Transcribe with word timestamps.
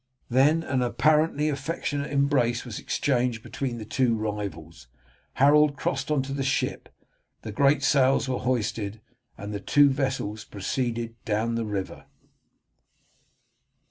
Then 0.31 0.63
an 0.63 0.81
apparently 0.81 1.47
affectionate 1.47 2.11
embrace 2.11 2.65
was 2.65 2.79
exchanged 2.79 3.43
between 3.43 3.77
the 3.77 3.85
two 3.85 4.15
rivals. 4.15 4.87
Harold 5.33 5.77
crossed 5.77 6.09
on 6.09 6.23
to 6.23 6.33
the 6.33 6.41
ship, 6.41 6.89
the 7.43 7.51
great 7.51 7.83
sails 7.83 8.27
were 8.27 8.39
hoisted, 8.39 8.99
and 9.37 9.53
the 9.53 9.59
two 9.59 9.91
vessels 9.91 10.43
proceeded 10.43 11.13
down 11.23 11.53
the 11.53 11.65
river. 11.67 12.07